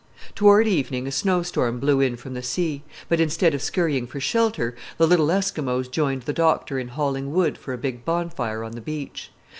Toward 0.33 0.67
evening 0.67 1.05
a 1.05 1.11
snow 1.11 1.43
storm 1.43 1.79
blew 1.79 2.01
in 2.01 2.15
from 2.17 2.33
the 2.33 2.41
sea, 2.41 2.81
but 3.07 3.19
instead 3.19 3.53
of 3.53 3.61
scurrying 3.61 4.07
for 4.07 4.19
shelter, 4.19 4.75
the 4.97 5.05
little 5.05 5.27
Eskimos 5.27 5.87
joined 5.91 6.23
the 6.23 6.33
doctor 6.33 6.79
in 6.79 6.87
hauling 6.87 7.31
wood 7.31 7.55
for 7.55 7.71
a 7.71 7.77
big 7.77 8.03
bonfire 8.03 8.63
on 8.63 8.71
the 8.71 8.81
beach. 8.81 9.29